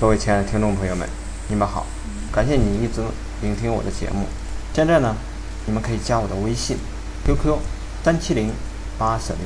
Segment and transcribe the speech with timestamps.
[0.00, 1.06] 各位亲爱的听众朋友们，
[1.48, 1.84] 你们好，
[2.32, 3.02] 感谢你一直
[3.42, 4.24] 聆听我的节目。
[4.72, 5.14] 现在呢，
[5.66, 6.78] 你们可以加我的微信
[7.26, 7.58] ，QQ
[8.02, 8.50] 三七零
[8.98, 9.40] 八四零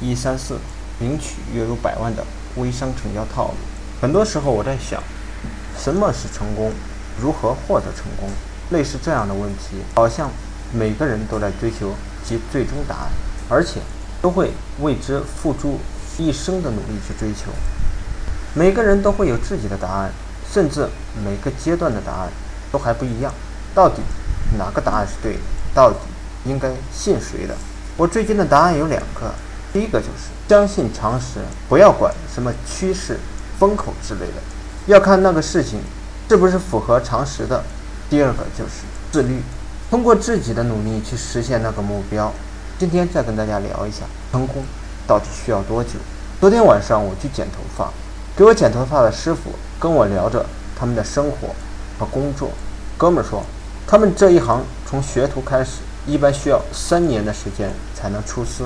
[0.00, 0.56] 一三四，
[1.00, 2.24] 领取月入百万的
[2.56, 3.54] 微商成交套路。
[4.00, 5.02] 很多时候我在想，
[5.78, 6.72] 什么是成功？
[7.20, 8.30] 如何获得成功？
[8.70, 10.30] 类似这样的问题，好像
[10.72, 11.92] 每个人都在追求
[12.24, 13.10] 其最终答案，
[13.50, 13.80] 而且
[14.22, 15.78] 都会为之付出
[16.16, 17.50] 一生的努力去追求。
[18.54, 20.10] 每个人都会有自己的答案，
[20.50, 20.88] 甚至
[21.24, 22.28] 每个阶段的答案
[22.72, 23.32] 都还不一样。
[23.74, 24.02] 到底
[24.58, 25.40] 哪个答案是对的？
[25.74, 25.96] 到底
[26.44, 27.54] 应该信谁的？
[27.96, 29.32] 我最近的答案有两个，
[29.72, 33.18] 第一个就是相信常识，不要管什么趋势、
[33.58, 34.42] 风口之类的，
[34.86, 35.80] 要看那个事情
[36.28, 37.62] 是不是符合常识的。
[38.08, 39.42] 第二个就是自律，
[39.90, 42.32] 通过自己的努力去实现那个目标。
[42.78, 44.64] 今天再跟大家聊一下，成功
[45.06, 45.90] 到底需要多久？
[46.40, 47.92] 昨天晚上我去剪头发。
[48.38, 50.46] 给我剪头发的师傅跟我聊着
[50.78, 51.48] 他们的生活
[51.98, 52.48] 和工作。
[52.96, 53.42] 哥们儿说，
[53.84, 58.62] 他们这一行从学徒开始，一般需要三年的时间才能出师。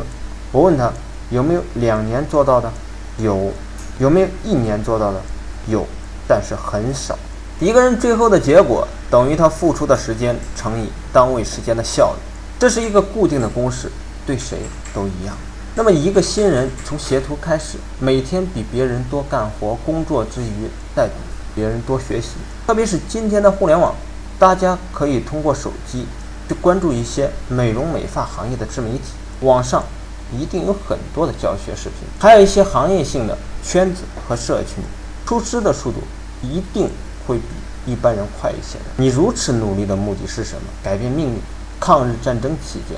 [0.51, 0.93] 我问他
[1.31, 2.71] 有没有两年做到的，
[3.17, 3.51] 有；
[3.99, 5.19] 有没有一年做到的，
[5.67, 5.87] 有，
[6.29, 7.19] 但是很少。
[7.59, 12.19] 一个人最后的结果等于他付出的时间乘以单位时间的效率，
[12.59, 13.91] 这是一个固定的公式，
[14.27, 14.59] 对谁
[14.93, 15.35] 都一样。
[15.75, 21.15] 那么，一个新人从学徒开始，每天比别人多干活，工作之余再比
[21.55, 22.33] 别人多学习。
[22.67, 23.95] 特别是今天的互联网，
[24.39, 26.05] 大家可以通过手机
[26.47, 29.83] 去关注一些美容美发行业的自媒体，网上
[30.31, 34.85] 一定有很多的教学视频，还有一些行业性的圈子和社群，
[35.25, 36.03] 出师的速度
[36.43, 36.91] 一定
[37.27, 38.85] 会比一般人快一些的。
[38.97, 40.65] 你如此努力的目的是什么？
[40.85, 41.41] 改变命运。
[41.81, 42.97] 抗日战争期间。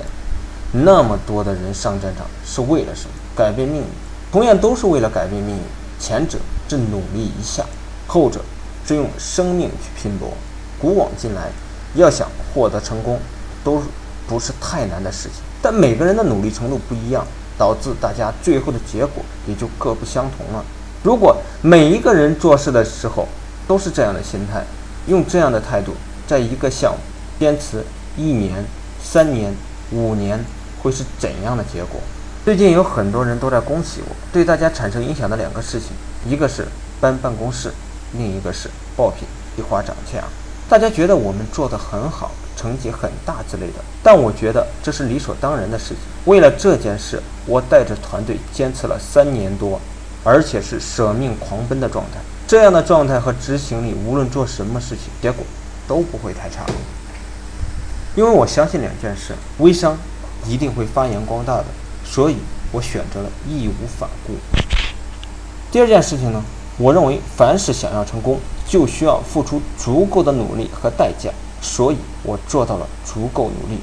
[0.83, 3.13] 那么多的人上战场是为了什么？
[3.35, 3.87] 改变命运，
[4.31, 5.61] 同样都是为了改变命运。
[5.97, 6.37] 前者
[6.67, 7.63] 是努力一下，
[8.05, 8.41] 后者
[8.85, 10.29] 是用生命去拼搏。
[10.77, 11.49] 古往今来，
[11.95, 13.17] 要想获得成功，
[13.63, 13.81] 都
[14.27, 15.41] 不是太难的事情。
[15.61, 17.25] 但每个人的努力程度不一样，
[17.57, 20.63] 导致大家最后的结果也就各不相同了。
[21.01, 23.27] 如果每一个人做事的时候
[23.67, 24.63] 都是这样的心态，
[25.07, 25.93] 用这样的态度，
[26.27, 26.99] 在一个项目
[27.39, 27.83] 坚持
[28.17, 28.63] 一年、
[29.01, 29.53] 三年、
[29.91, 30.43] 五年。
[30.85, 31.99] 会是怎样的结果？
[32.45, 34.15] 最近有很多人都在恭喜我。
[34.31, 35.87] 对大家产生影响的两个事情，
[36.31, 36.67] 一个是
[37.01, 37.71] 搬办公室，
[38.13, 40.23] 另一个是爆品比花涨价。
[40.69, 45.97] 大家觉得我们做得很好，成绩很大之类的，但我觉得这是理所当然的事情。
[46.25, 49.81] 为了这件事，我带着团队坚持了三年多，
[50.23, 52.19] 而且是舍命狂奔的状态。
[52.47, 55.43] 这样的状态和执行力，无论做什么事情，结果
[55.87, 56.63] 都不会太差。
[58.15, 59.97] 因为我相信两件事：微商。
[60.47, 61.65] 一定会发扬光大的，
[62.03, 62.37] 所以
[62.71, 64.33] 我选择了义无反顾。
[65.71, 66.41] 第二件事情呢，
[66.77, 71.29] 我认为凡是想要成功，就需要付出足够的努力和代价，
[71.61, 73.79] 所以我做到了足够努力。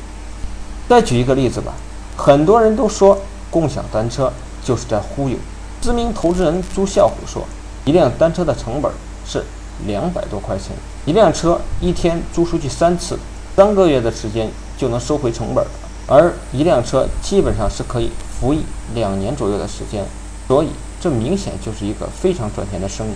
[0.88, 1.72] 再举一个例子吧，
[2.16, 3.18] 很多人都说
[3.50, 4.32] 共享单车
[4.64, 5.36] 就是在忽悠。
[5.80, 7.44] 知名投资人朱啸虎说，
[7.84, 8.92] 一辆单车的成本
[9.26, 9.42] 是
[9.86, 10.68] 两百多块钱，
[11.06, 13.18] 一辆车一天租出去三次，
[13.56, 15.64] 三个月的时间就能收回成本。
[16.06, 18.64] 而一辆车基本上是可以服役
[18.94, 20.04] 两年左右的时间，
[20.48, 20.68] 所以
[21.00, 23.12] 这明显就是一个非常赚钱的生意。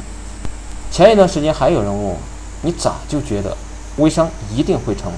[0.91, 2.17] 前一段时间还有人问我，
[2.63, 3.57] 你咋就觉得
[3.97, 5.11] 微商一定会成？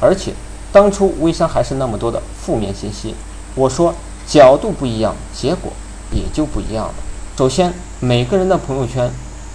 [0.00, 0.32] 而且
[0.72, 3.14] 当初微商还是那么多的负面信息。
[3.54, 3.94] 我说
[4.26, 5.70] 角度不一样，结果
[6.10, 6.94] 也就不一样了。
[7.36, 9.10] 首先，每个人的朋友圈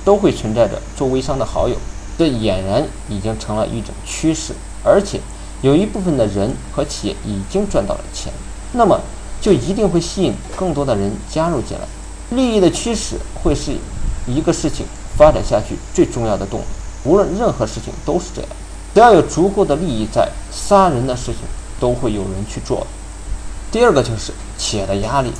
[0.06, 1.76] 都会存在着做微商的好友，
[2.18, 4.54] 这俨然已经成了一种趋势，
[4.84, 5.20] 而且。
[5.62, 8.32] 有一部分的人和企业已经赚到了钱，
[8.74, 9.00] 那么
[9.42, 11.88] 就一定会吸引更多的人加入进来。
[12.32, 13.72] 利益的驱使会是
[14.28, 14.86] 一个事情
[15.18, 16.64] 发展下去最重要的动力。
[17.04, 18.50] 无论任何事情都是这样，
[18.94, 21.36] 只要有足够的利益在，杀人的事情
[21.80, 22.86] 都会有人去做。
[23.72, 25.32] 第二个就是企业的压力。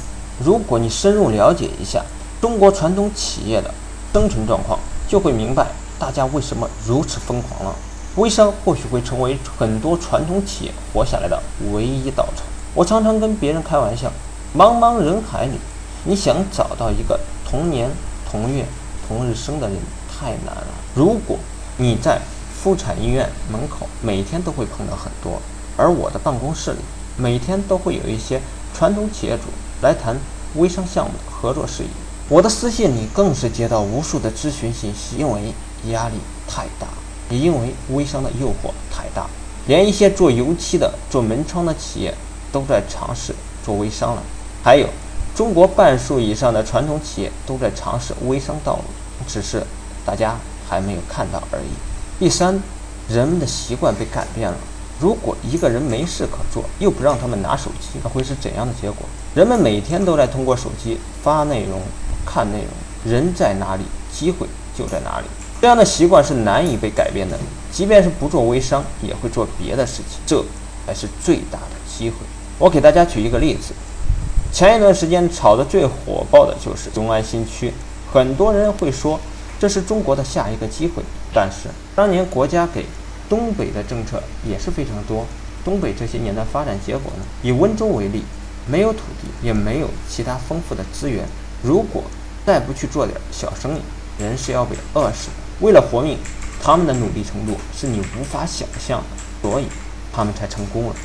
[0.44, 2.04] 如果你深入了解一下
[2.42, 3.74] 中国传统企业的
[4.14, 5.68] 生存状况，就会明白
[5.98, 7.76] 大家为什么如此疯狂了。
[8.18, 11.42] 微商或许会成为很多传统企业活下来的
[11.74, 12.44] 唯一稻草。
[12.74, 14.10] 我常常跟别人开玩笑，
[14.56, 15.60] 茫茫人海里，
[16.06, 17.90] 你想找到一个同年
[18.30, 18.66] 同月
[19.08, 19.78] 同日生的人
[20.10, 20.68] 太难了。
[20.94, 21.38] 如果
[21.78, 22.22] 你在
[22.54, 25.34] 妇产医院门口，每天都会碰到很多；
[25.76, 26.80] 而我的办公室里，
[27.18, 28.42] 每天都会有一些
[28.74, 29.44] 传统企业主
[29.82, 30.18] 来谈
[30.56, 31.88] 微商项目的合作事宜。
[32.30, 35.54] 我的私信里更是接到无数的咨询信息，因为
[35.90, 36.16] 压力
[36.48, 36.88] 太大。
[37.30, 39.28] 也因为微商的诱惑太大，
[39.68, 42.14] 连一些做油漆的、做门窗的企业
[42.52, 43.34] 都在尝试
[43.64, 44.22] 做微商了。
[44.64, 44.88] 还有，
[45.36, 48.84] 中国半数以上的传统企业都在尝试微商道路，
[49.28, 49.64] 只是
[50.06, 50.36] 大家
[50.70, 51.70] 还没有看到而已。
[52.20, 52.62] 第三，
[53.10, 54.58] 人们的习惯被改变了。
[55.00, 59.06] 如果一个人没事可做，又不让他们拿手机，那会是怎样的结果？
[59.36, 61.82] 人们每天都在通过手机发内容、
[62.26, 62.68] 看内容。
[63.12, 65.26] 人在哪里，机会就在哪里。
[65.66, 67.36] 这样的习惯是难以被改变的。
[67.72, 70.46] 即便是不做微商，也会做别的事情，这
[70.86, 72.18] 才是最大的机会。
[72.60, 73.74] 我给大家举一个例子：
[74.54, 77.74] 前一段时间炒得最火爆的就是雄安新区，
[78.14, 79.20] 很多人会说
[79.60, 81.02] 这是中国的下一个机会。
[81.34, 82.86] 但是当年国家给
[83.28, 85.26] 东北的政策也是非常多。
[85.64, 87.26] 东北这些年的发展结果呢？
[87.42, 88.22] 以温州为例，
[88.68, 91.26] 没有土地，也没有其他丰富的资源。
[91.64, 92.04] 如果
[92.46, 93.80] 再不去做点小生意，
[94.22, 95.45] 人是要被饿死的。
[95.62, 96.18] 为了活命，
[96.62, 99.66] 他们的努力程度是你无法想象的，所以
[100.12, 100.96] 他们才成功了。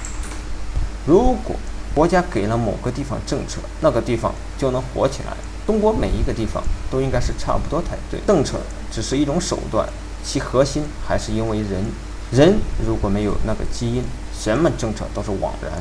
[1.06, 1.56] 如果
[1.94, 5.36] 国家给了某个地方政策，那个地方就能火起来。
[5.66, 8.20] 中国每一个地方都应该是差不多才对。
[8.26, 8.58] 政策
[8.90, 9.88] 只是一种手段，
[10.24, 11.84] 其核心还是因为人。
[12.32, 14.02] 人如果没有那个基因，
[14.36, 15.72] 什么政策都是枉然。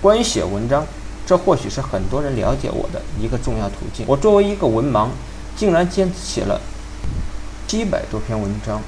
[0.00, 0.84] 关于写文章，
[1.26, 4.04] 这或许是很多人了解我的一个重要途径。
[4.08, 5.08] 我作为一个文盲，
[5.56, 6.60] 竟然坚持写了
[7.66, 8.80] 七百多篇文章。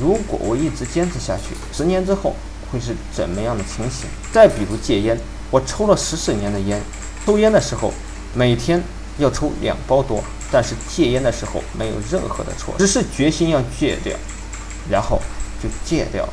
[0.00, 2.34] 如果我一直坚持下去，十年之后
[2.70, 4.08] 会是怎么样的情形？
[4.32, 5.18] 再比如戒烟，
[5.50, 6.80] 我抽了十四年的烟，
[7.26, 7.92] 抽烟的时候
[8.34, 8.82] 每天
[9.18, 14.16] 要抽两包多，但是戒烟的时候没有任何的错，只是决心要戒掉，
[14.90, 15.20] 然后
[15.62, 16.32] 就戒掉了。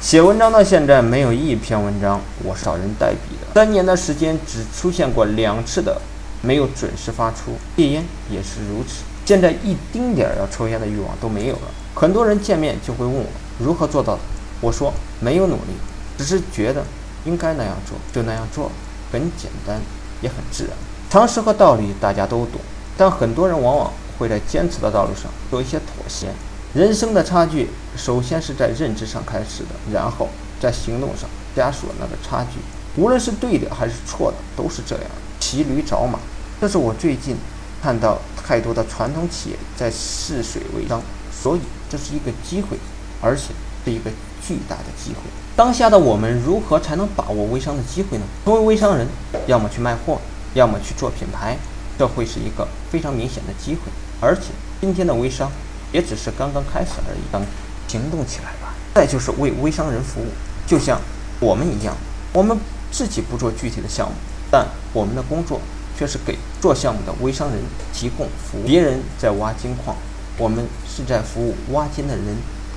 [0.00, 6.00] 写文章到现在没有一篇文章我找人代笔的，三年的时间只出现过两次的
[6.40, 7.56] 没有准时发出。
[7.76, 9.02] 戒烟也是如此，
[9.32, 11.62] 现在一丁点儿要抽烟的欲望都没有了。
[11.94, 13.24] 很多人见面就会问我
[13.58, 14.20] 如何做到的，
[14.60, 15.72] 我说没有努力，
[16.18, 16.84] 只是觉得
[17.24, 18.70] 应该那样做就那样做，
[19.10, 19.80] 很简单
[20.20, 20.72] 也很自然。
[21.08, 22.60] 常识和道理大家都懂，
[22.94, 26.26] 但很多人往往会在坚持的道路上做一些妥协。
[26.74, 30.28] 人生的差距，首先是在认知上开始的，然后
[30.60, 31.26] 在行动上
[31.56, 32.60] 加速了那个差距。
[33.00, 35.04] 无论是对的还是错的，都是这样。
[35.40, 36.18] 骑驴找马，
[36.60, 37.34] 这是我最近
[37.82, 41.02] 看到太多的传统企业在试水微商，
[41.32, 42.78] 所以这是一个机会，
[43.20, 43.52] 而且
[43.84, 45.20] 是一个巨大的机会。
[45.56, 48.24] 当下的我们如何才能把握微商的机会呢？
[48.44, 49.06] 成为微商人，
[49.46, 50.20] 要么去卖货，
[50.54, 51.56] 要么去做品牌，
[51.98, 53.90] 这会是一个非常明显的机会。
[54.20, 55.50] 而且今天的微商。
[55.92, 57.44] 也只是刚刚开始而已，等
[57.86, 58.72] 行动起来吧。
[58.94, 60.26] 再就是为微商人服务，
[60.66, 60.98] 就像
[61.38, 61.94] 我们一样，
[62.32, 62.56] 我们
[62.90, 64.14] 自己不做具体的项目，
[64.50, 65.60] 但我们的工作
[66.02, 67.60] 就是给做项目的微商人
[67.92, 68.66] 提供服务。
[68.66, 69.96] 别人在挖金矿，
[70.36, 72.24] 我们是在服务挖金的人。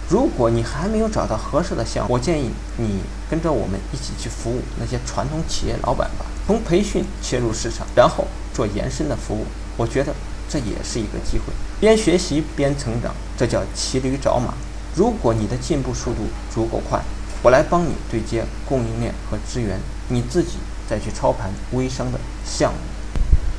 [0.07, 6.25] 如果你还没有找到合适的项目，我建议你跟着我们一起去服务那些传统企业老板吧。
[6.45, 10.13] 从培训切入市场，然后做延伸的服务，我觉得。
[10.47, 11.45] 这也是一个机会，
[11.79, 14.53] 边学习边成长，这叫骑驴找马。
[14.95, 17.01] 如果你的进步速度足够快，
[17.41, 19.79] 我来帮你对接供应链和资源，
[20.09, 22.77] 你自己再去操盘微商的项目。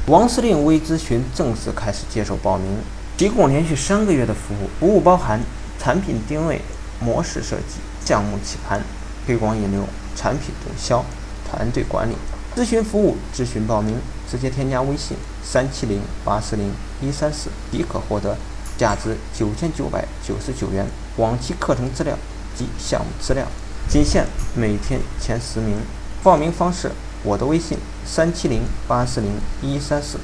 [0.08, 2.78] 王司令微咨询正式开始接受报名，
[3.16, 5.40] 提供连续三个月的服务，服务包含
[5.80, 6.60] 产品定位、
[7.00, 8.80] 模式设计、项目起盘、
[9.26, 9.82] 推广引流、
[10.14, 11.04] 产品动销、
[11.50, 12.14] 团队管理。
[12.54, 13.96] 咨询服务，咨询报名，
[14.30, 16.70] 直接添加微信三七零八四零
[17.02, 18.36] 一三四，即可获得
[18.78, 20.86] 价值九千九百九十九元
[21.16, 22.16] 往期课程资料
[22.56, 23.44] 及项目资料，
[23.88, 25.74] 仅限每天前十名。
[26.22, 26.92] 报名方式：
[27.24, 27.76] 我的微信
[28.06, 30.18] 三七零八四零一三四。